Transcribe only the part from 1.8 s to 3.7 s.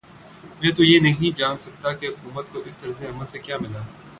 کہ حکومت کو اس طرز عمل سے کیا